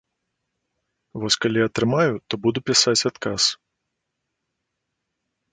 [1.23, 3.43] Вось калі атрымаю, то буду пісаць адказ.